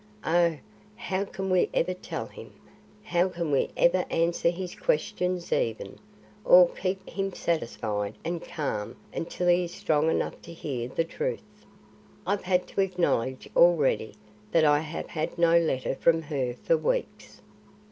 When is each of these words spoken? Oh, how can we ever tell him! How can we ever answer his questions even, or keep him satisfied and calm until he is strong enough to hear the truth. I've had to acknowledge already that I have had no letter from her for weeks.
Oh, 0.25 0.57
how 0.95 1.25
can 1.25 1.51
we 1.51 1.69
ever 1.75 1.93
tell 1.93 2.25
him! 2.25 2.53
How 3.03 3.29
can 3.29 3.51
we 3.51 3.69
ever 3.77 4.03
answer 4.09 4.49
his 4.49 4.73
questions 4.73 5.53
even, 5.53 5.99
or 6.43 6.69
keep 6.69 7.07
him 7.07 7.33
satisfied 7.33 8.15
and 8.25 8.43
calm 8.43 8.95
until 9.13 9.47
he 9.47 9.65
is 9.65 9.75
strong 9.75 10.09
enough 10.09 10.41
to 10.41 10.53
hear 10.53 10.87
the 10.87 11.03
truth. 11.03 11.67
I've 12.25 12.45
had 12.45 12.65
to 12.69 12.81
acknowledge 12.81 13.47
already 13.55 14.15
that 14.51 14.65
I 14.65 14.79
have 14.79 15.05
had 15.09 15.37
no 15.37 15.55
letter 15.59 15.93
from 15.93 16.23
her 16.23 16.55
for 16.55 16.77
weeks. 16.79 17.41